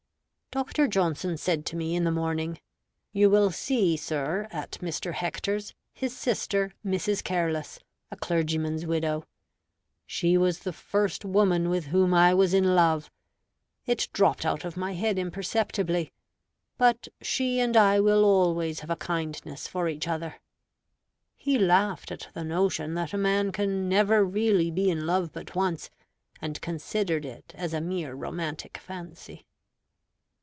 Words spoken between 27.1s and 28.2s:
it as a mere